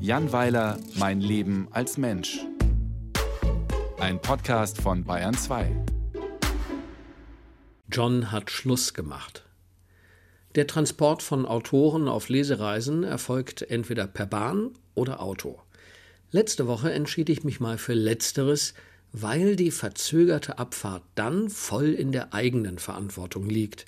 Jan 0.00 0.32
Weiler, 0.32 0.78
Mein 0.94 1.20
Leben 1.20 1.68
als 1.70 1.98
Mensch. 1.98 2.38
Ein 3.98 4.20
Podcast 4.22 4.80
von 4.80 5.04
Bayern 5.04 5.34
2. 5.34 5.70
John 7.90 8.32
hat 8.32 8.50
Schluss 8.50 8.94
gemacht. 8.94 9.44
Der 10.54 10.66
Transport 10.66 11.22
von 11.22 11.46
Autoren 11.46 12.08
auf 12.08 12.28
Lesereisen 12.28 13.04
erfolgt 13.04 13.62
entweder 13.62 14.06
per 14.06 14.26
Bahn 14.26 14.70
oder 14.94 15.20
Auto. 15.20 15.60
Letzte 16.30 16.66
Woche 16.66 16.92
entschied 16.92 17.28
ich 17.28 17.44
mich 17.44 17.60
mal 17.60 17.78
für 17.78 17.94
Letzteres, 17.94 18.74
weil 19.12 19.56
die 19.56 19.70
verzögerte 19.70 20.58
Abfahrt 20.58 21.02
dann 21.14 21.48
voll 21.48 21.92
in 21.92 22.12
der 22.12 22.34
eigenen 22.34 22.78
Verantwortung 22.78 23.48
liegt. 23.48 23.86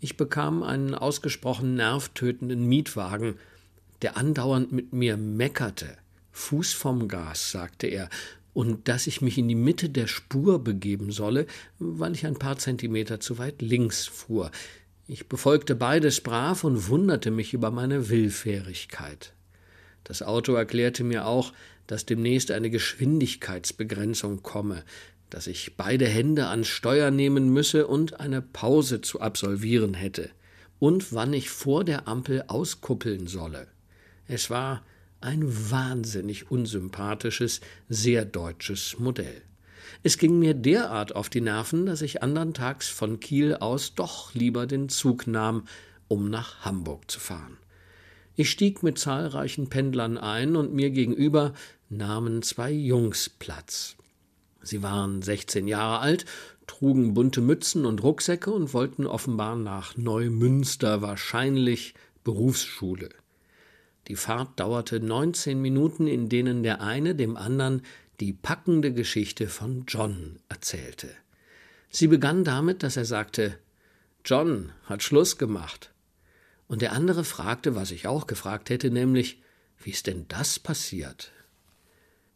Ich 0.00 0.16
bekam 0.16 0.62
einen 0.62 0.94
ausgesprochen 0.94 1.74
nervtötenden 1.74 2.68
Mietwagen, 2.68 3.36
der 4.02 4.16
andauernd 4.16 4.70
mit 4.72 4.92
mir 4.92 5.16
meckerte. 5.16 5.96
Fuß 6.32 6.72
vom 6.72 7.08
Gas, 7.08 7.50
sagte 7.50 7.88
er, 7.88 8.08
und 8.54 8.88
dass 8.88 9.06
ich 9.06 9.20
mich 9.20 9.38
in 9.38 9.48
die 9.48 9.54
Mitte 9.54 9.88
der 9.88 10.06
Spur 10.06 10.62
begeben 10.62 11.10
solle, 11.12 11.46
weil 11.78 12.14
ich 12.14 12.26
ein 12.26 12.38
paar 12.38 12.58
Zentimeter 12.58 13.20
zu 13.20 13.38
weit 13.38 13.60
links 13.60 14.06
fuhr. 14.06 14.50
Ich 15.06 15.28
befolgte 15.28 15.74
beides 15.74 16.20
brav 16.20 16.64
und 16.64 16.88
wunderte 16.88 17.30
mich 17.30 17.54
über 17.54 17.70
meine 17.70 18.08
Willfährigkeit. 18.08 19.32
Das 20.04 20.22
Auto 20.22 20.54
erklärte 20.54 21.02
mir 21.04 21.26
auch, 21.26 21.52
dass 21.86 22.06
demnächst 22.06 22.50
eine 22.50 22.70
Geschwindigkeitsbegrenzung 22.70 24.42
komme, 24.42 24.84
dass 25.30 25.46
ich 25.46 25.76
beide 25.76 26.06
Hände 26.06 26.48
ans 26.48 26.68
Steuer 26.68 27.10
nehmen 27.10 27.52
müsse 27.52 27.86
und 27.86 28.20
eine 28.20 28.42
Pause 28.42 29.00
zu 29.00 29.20
absolvieren 29.20 29.94
hätte, 29.94 30.30
und 30.78 31.12
wann 31.12 31.32
ich 31.32 31.50
vor 31.50 31.84
der 31.84 32.08
Ampel 32.08 32.44
auskuppeln 32.46 33.26
solle. 33.26 33.68
Es 34.26 34.50
war 34.50 34.82
ein 35.20 35.42
wahnsinnig 35.70 36.50
unsympathisches, 36.50 37.60
sehr 37.88 38.24
deutsches 38.24 38.98
Modell. 38.98 39.42
Es 40.02 40.18
ging 40.18 40.38
mir 40.38 40.54
derart 40.54 41.16
auf 41.16 41.28
die 41.28 41.40
Nerven, 41.40 41.86
dass 41.86 42.02
ich 42.02 42.22
andern 42.22 42.54
Tags 42.54 42.88
von 42.88 43.18
Kiel 43.18 43.56
aus 43.56 43.94
doch 43.94 44.34
lieber 44.34 44.66
den 44.66 44.88
Zug 44.88 45.26
nahm, 45.26 45.64
um 46.06 46.30
nach 46.30 46.64
Hamburg 46.64 47.10
zu 47.10 47.18
fahren. 47.18 47.58
Ich 48.36 48.50
stieg 48.50 48.84
mit 48.84 48.98
zahlreichen 48.98 49.68
Pendlern 49.68 50.16
ein 50.16 50.54
und 50.54 50.72
mir 50.72 50.90
gegenüber 50.90 51.54
nahmen 51.88 52.42
zwei 52.42 52.70
Jungs 52.70 53.28
Platz. 53.28 53.96
Sie 54.62 54.82
waren 54.82 55.22
16 55.22 55.68
Jahre 55.68 56.00
alt, 56.00 56.24
trugen 56.66 57.14
bunte 57.14 57.40
Mützen 57.40 57.86
und 57.86 58.02
Rucksäcke 58.02 58.50
und 58.50 58.74
wollten 58.74 59.06
offenbar 59.06 59.56
nach 59.56 59.96
Neumünster, 59.96 61.00
wahrscheinlich 61.00 61.94
Berufsschule. 62.24 63.08
Die 64.08 64.16
Fahrt 64.16 64.58
dauerte 64.58 65.00
19 65.00 65.60
Minuten, 65.60 66.06
in 66.06 66.28
denen 66.28 66.62
der 66.62 66.80
eine 66.80 67.14
dem 67.14 67.36
anderen 67.36 67.82
die 68.20 68.32
packende 68.32 68.92
Geschichte 68.92 69.48
von 69.48 69.84
John 69.86 70.38
erzählte. 70.48 71.08
Sie 71.90 72.06
begann 72.06 72.44
damit, 72.44 72.82
dass 72.82 72.96
er 72.96 73.04
sagte 73.04 73.58
John 74.24 74.72
hat 74.84 75.02
Schluss 75.02 75.38
gemacht. 75.38 75.92
Und 76.66 76.82
der 76.82 76.92
andere 76.92 77.24
fragte, 77.24 77.74
was 77.74 77.90
ich 77.90 78.06
auch 78.06 78.26
gefragt 78.26 78.68
hätte, 78.68 78.90
nämlich 78.90 79.40
wie 79.78 79.90
ist 79.90 80.06
denn 80.06 80.26
das 80.28 80.58
passiert? 80.58 81.32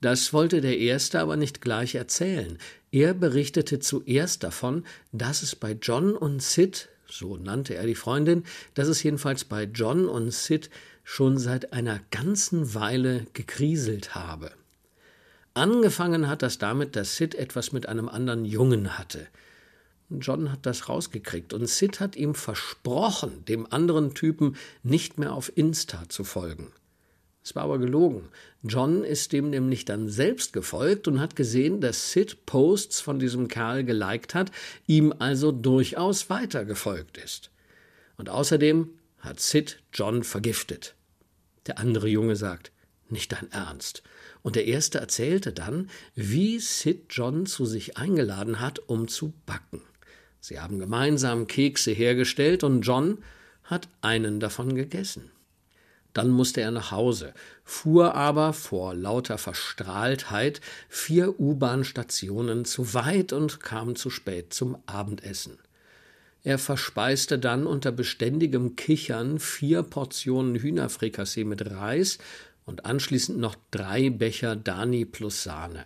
Das 0.00 0.32
wollte 0.32 0.60
der 0.60 0.78
Erste 0.78 1.20
aber 1.20 1.36
nicht 1.36 1.60
gleich 1.60 1.94
erzählen. 1.94 2.58
Er 2.92 3.14
berichtete 3.14 3.78
zuerst 3.78 4.42
davon, 4.42 4.84
dass 5.12 5.42
es 5.42 5.56
bei 5.56 5.72
John 5.72 6.14
und 6.14 6.42
Sid, 6.42 6.88
so 7.08 7.36
nannte 7.36 7.74
er 7.74 7.86
die 7.86 7.94
Freundin, 7.94 8.44
dass 8.74 8.88
es 8.88 9.02
jedenfalls 9.02 9.44
bei 9.44 9.64
John 9.64 10.06
und 10.06 10.32
Sid 10.32 10.70
schon 11.02 11.38
seit 11.38 11.72
einer 11.72 12.00
ganzen 12.10 12.74
Weile 12.74 13.26
gekriselt 13.32 14.14
habe. 14.14 14.50
Angefangen 15.54 16.28
hat 16.28 16.42
das 16.42 16.58
damit, 16.58 16.96
dass 16.96 17.16
Sid 17.16 17.34
etwas 17.34 17.72
mit 17.72 17.88
einem 17.88 18.08
anderen 18.08 18.44
Jungen 18.44 18.98
hatte. 18.98 19.26
John 20.10 20.52
hat 20.52 20.66
das 20.66 20.88
rausgekriegt 20.88 21.52
und 21.52 21.66
Sid 21.66 22.00
hat 22.00 22.14
ihm 22.16 22.34
versprochen, 22.34 23.44
dem 23.46 23.72
anderen 23.72 24.14
Typen 24.14 24.56
nicht 24.82 25.18
mehr 25.18 25.32
auf 25.32 25.50
Insta 25.56 26.08
zu 26.08 26.24
folgen. 26.24 26.72
Es 27.46 27.54
war 27.54 27.62
aber 27.62 27.78
gelogen. 27.78 28.28
John 28.64 29.04
ist 29.04 29.32
dem 29.32 29.50
nämlich 29.50 29.84
dann 29.84 30.08
selbst 30.08 30.52
gefolgt 30.52 31.06
und 31.06 31.20
hat 31.20 31.36
gesehen, 31.36 31.80
dass 31.80 32.10
Sid 32.10 32.44
Posts 32.44 33.00
von 33.00 33.20
diesem 33.20 33.46
Kerl 33.46 33.84
geliked 33.84 34.34
hat, 34.34 34.50
ihm 34.88 35.14
also 35.20 35.52
durchaus 35.52 36.28
weiter 36.28 36.64
gefolgt 36.64 37.18
ist. 37.18 37.52
Und 38.16 38.30
außerdem 38.30 38.90
hat 39.20 39.38
Sid 39.38 39.80
John 39.92 40.24
vergiftet. 40.24 40.96
Der 41.68 41.78
andere 41.78 42.08
Junge 42.08 42.34
sagt, 42.34 42.72
nicht 43.10 43.30
dein 43.30 43.52
Ernst. 43.52 44.02
Und 44.42 44.56
der 44.56 44.66
erste 44.66 44.98
erzählte 44.98 45.52
dann, 45.52 45.88
wie 46.16 46.58
Sid 46.58 47.04
John 47.10 47.46
zu 47.46 47.64
sich 47.64 47.96
eingeladen 47.96 48.58
hat, 48.58 48.80
um 48.88 49.06
zu 49.06 49.32
backen. 49.46 49.82
Sie 50.40 50.58
haben 50.58 50.80
gemeinsam 50.80 51.46
Kekse 51.46 51.92
hergestellt 51.92 52.64
und 52.64 52.82
John 52.82 53.18
hat 53.62 53.86
einen 54.00 54.40
davon 54.40 54.74
gegessen. 54.74 55.30
Dann 56.16 56.30
musste 56.30 56.62
er 56.62 56.70
nach 56.70 56.92
Hause, 56.92 57.34
fuhr 57.62 58.14
aber 58.14 58.54
vor 58.54 58.94
lauter 58.94 59.36
Verstrahltheit 59.36 60.62
vier 60.88 61.38
U-Bahn-Stationen 61.38 62.64
zu 62.64 62.94
weit 62.94 63.34
und 63.34 63.60
kam 63.60 63.96
zu 63.96 64.08
spät 64.08 64.54
zum 64.54 64.78
Abendessen. 64.86 65.58
Er 66.42 66.58
verspeiste 66.58 67.38
dann 67.38 67.66
unter 67.66 67.92
beständigem 67.92 68.76
Kichern 68.76 69.38
vier 69.38 69.82
Portionen 69.82 70.54
Hühnerfrikassee 70.54 71.44
mit 71.44 71.70
Reis 71.70 72.16
und 72.64 72.86
anschließend 72.86 73.38
noch 73.38 73.54
drei 73.70 74.08
Becher 74.08 74.56
Dani 74.56 75.04
plus 75.04 75.42
Sahne. 75.42 75.84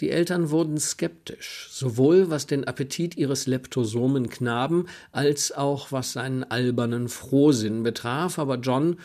Die 0.00 0.10
Eltern 0.10 0.50
wurden 0.50 0.78
skeptisch, 0.78 1.68
sowohl 1.70 2.30
was 2.30 2.46
den 2.46 2.64
Appetit 2.64 3.16
ihres 3.16 3.46
leptosomen 3.46 4.30
Knaben 4.30 4.86
als 5.12 5.52
auch 5.52 5.92
was 5.92 6.12
seinen 6.12 6.44
albernen 6.44 7.08
Frohsinn 7.08 7.82
betraf, 7.82 8.38
aber 8.38 8.56
John 8.56 8.96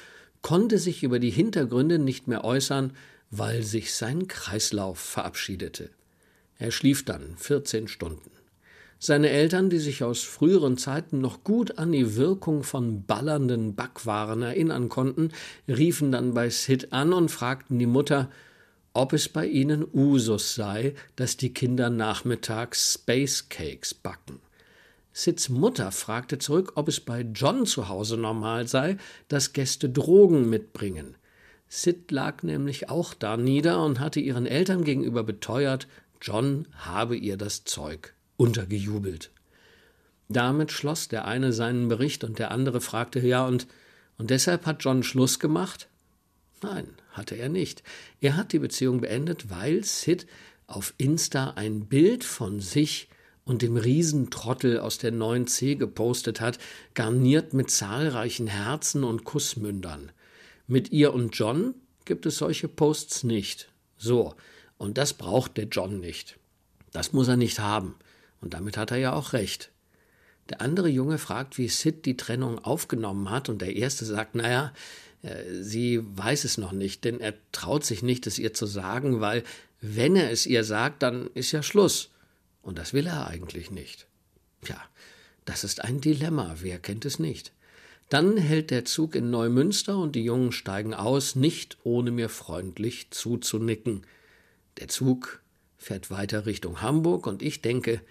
konnte 0.42 0.78
sich 0.78 1.03
über 1.03 1.20
die 1.20 1.30
Hintergründe 1.30 2.00
nicht 2.00 2.28
mehr 2.28 2.44
äußern, 2.44 2.94
weil 3.30 3.64
sich 3.64 3.94
sein 3.94 4.28
Kreislauf 4.28 4.98
verabschiedete. 5.00 5.90
Er 6.58 6.72
schlief 6.72 7.06
dann 7.06 7.36
14 7.38 7.88
Stunden. 7.88 8.31
Seine 9.00 9.30
Eltern, 9.30 9.69
die 9.69 9.78
sich 9.78 10.04
aus 10.04 10.24
früheren 10.24 10.78
Zeiten 10.78 11.22
noch 11.22 11.44
gut 11.44 11.78
an 11.78 11.92
die 11.92 12.16
Wirkung 12.16 12.64
von 12.64 13.04
ballernden 13.04 13.75
Backwaren 13.75 14.42
erinnern 14.42 14.90
konnten, 14.90 15.30
riefen 15.68 16.12
dann 16.12 16.34
bei 16.34 16.50
Sid 16.50 16.92
an 16.94 17.14
und 17.14 17.30
fragten 17.30 17.78
die 17.78 17.86
Mutter, 17.86 18.31
ob 18.94 19.14
es 19.14 19.30
bei 19.30 19.46
ihnen 19.46 19.86
Usus 19.94 20.56
sei, 20.56 20.96
dass 21.16 21.38
die 21.38 21.53
Kinder 21.53 21.90
nachmittags 21.90 22.94
Space 22.94 23.50
Cakes 23.50 23.94
backen. 23.94 24.40
Sids 25.14 25.50
Mutter 25.50 25.92
fragte 25.92 26.38
zurück, 26.38 26.74
ob 26.75 26.88
es 26.88 27.00
bei 27.00 27.22
John 27.22 27.66
zu 27.66 27.90
Hause 27.90 28.18
normal 28.18 28.68
sei, 28.68 28.98
dass 29.28 29.53
Gäste 29.53 29.90
Drogen 29.90 30.50
mitbringen. 30.50 31.16
Sid 31.68 32.12
lag 32.12 32.44
nämlich 32.44 32.90
auch 32.90 33.14
da 33.14 33.36
nieder 33.36 33.84
und 33.84 34.00
hatte 34.00 34.20
ihren 34.20 34.46
Eltern 34.46 34.84
gegenüber 34.84 35.24
beteuert, 35.24 35.88
John 36.22 36.68
habe 36.78 37.18
ihr 37.18 37.38
das 37.38 37.64
Zeug 37.64 38.14
untergejubelt. 38.38 39.31
Damit 40.30 40.72
schloss 40.72 41.08
der 41.08 41.25
eine 41.25 41.54
seinen 41.54 41.88
Bericht 41.88 42.24
und 42.24 42.40
der 42.40 42.52
andere 42.52 42.81
fragte, 42.81 43.19
ja, 43.19 43.46
und, 43.46 43.68
und 44.18 44.30
deshalb 44.30 44.66
hat 44.66 44.84
John 44.84 45.04
Schluss 45.04 45.40
gemacht? 45.40 45.88
Nein, 46.62 46.90
hatte 47.17 47.35
er 47.35 47.50
nicht. 47.50 47.83
Er 48.22 48.38
hat 48.38 48.53
die 48.53 48.59
Beziehung 48.59 49.01
beendet, 49.01 49.50
weil 49.50 49.83
Sid 49.83 50.28
auf 50.67 50.94
Insta 50.97 51.51
ein 51.51 51.88
Bild 51.88 52.23
von 52.23 52.59
sich 52.59 53.09
und 53.45 53.61
dem 53.61 53.78
Riesentrottel 53.78 54.79
aus 54.79 54.97
der 54.97 55.13
9C 55.13 55.75
gepostet 55.75 56.41
hat, 56.41 56.59
garniert 56.94 57.53
mit 57.53 57.72
zahlreichen 57.72 58.47
Herzen 58.47 59.03
und 59.03 59.23
Kussmündern. 59.23 60.12
Mit 60.68 60.92
ihr 60.92 61.13
und 61.13 61.36
John 61.38 61.74
gibt 62.03 62.25
es 62.25 62.38
solche 62.38 62.68
Posts 62.68 63.24
nicht. 63.24 63.69
So, 63.97 64.36
und 64.77 64.97
das 64.97 65.13
braucht 65.13 65.57
der 65.57 65.65
John 65.65 66.00
nicht. 66.00 66.38
Das 66.92 67.13
muss 67.13 67.30
er 67.30 67.38
nicht 67.38 67.59
haben. 67.59 67.95
Und 68.42 68.53
damit 68.53 68.77
hat 68.77 68.92
er 68.92 68.97
ja 68.97 69.13
auch 69.13 69.33
recht. 69.33 69.71
Der 70.50 70.62
andere 70.62 70.89
Junge 70.89 71.18
fragt, 71.18 71.57
wie 71.57 71.68
Sid 71.68 72.06
die 72.06 72.18
Trennung 72.18 72.59
aufgenommen 72.59 73.30
hat, 73.30 73.50
und 73.50 73.62
der 73.62 73.75
erste 73.75 74.06
sagt, 74.06 74.36
naja, 74.36 74.74
sie 75.62 76.00
weiß 76.02 76.44
es 76.44 76.58
noch 76.58 76.72
nicht, 76.72 77.04
denn 77.04 77.19
er 77.19 77.34
traut 77.52 77.86
sich 77.86 78.04
nicht, 78.04 78.28
es 78.28 78.40
ihr 78.40 78.54
zu 78.54 78.66
sagen, 78.66 79.22
weil 79.22 79.44
wenn 79.81 80.16
er 80.16 80.31
es 80.31 80.46
ihr 80.46 80.64
sagt, 80.64 81.04
dann 81.04 81.30
ist 81.34 81.52
ja 81.52 81.64
Schluss. 81.64 82.10
Und 82.62 82.78
das 82.78 82.94
will 82.94 83.08
er 83.08 83.28
eigentlich 83.28 83.72
nicht. 83.72 84.08
Tja, 84.62 84.81
das 85.46 85.64
ist 85.64 85.84
ein 85.84 86.02
Dilemma, 86.02 86.56
wer 86.60 86.80
kennt 86.80 87.06
es 87.06 87.19
nicht? 87.19 87.54
Dann 88.10 88.38
hält 88.38 88.72
der 88.72 88.86
Zug 88.86 89.16
in 89.16 89.30
Neumünster 89.30 89.98
und 89.98 90.16
die 90.16 90.24
Jungen 90.24 90.52
steigen 90.52 90.94
aus, 90.94 91.36
nicht 91.36 91.78
ohne 91.84 92.12
mir 92.12 92.30
freundlich 92.30 93.12
zuzunicken. 93.12 94.06
Der 94.80 94.88
Zug 94.88 95.42
fährt 95.78 96.10
weiter 96.10 96.46
Richtung 96.46 96.81
Hamburg 96.81 97.28
und 97.28 97.42
ich 97.42 97.62
denke, 97.62 98.02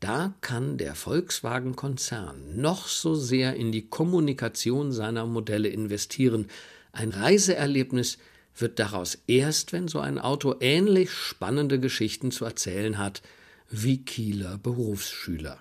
Da 0.00 0.34
kann 0.40 0.78
der 0.78 0.94
Volkswagen-Konzern 0.94 2.58
noch 2.58 2.88
so 2.88 3.14
sehr 3.14 3.54
in 3.54 3.70
die 3.70 3.86
Kommunikation 3.86 4.92
seiner 4.92 5.26
Modelle 5.26 5.68
investieren. 5.68 6.46
Ein 6.90 7.10
Reiseerlebnis 7.10 8.16
wird 8.56 8.78
daraus 8.78 9.18
erst, 9.26 9.74
wenn 9.74 9.88
so 9.88 10.00
ein 10.00 10.18
Auto 10.18 10.56
ähnlich 10.60 11.10
spannende 11.12 11.78
Geschichten 11.78 12.30
zu 12.30 12.46
erzählen 12.46 12.96
hat 12.96 13.20
wie 13.68 14.02
Kieler 14.02 14.56
Berufsschüler. 14.56 15.58